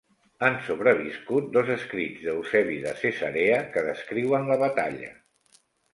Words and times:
Han 0.45 0.55
sobreviscut 0.67 1.51
dos 1.57 1.69
escrits 1.75 2.23
d'Eusebi 2.29 2.79
de 2.87 2.95
Cesarea 3.03 3.61
que 3.77 3.85
descriuen 3.89 4.51
la 4.53 4.59
batalla. 4.63 5.13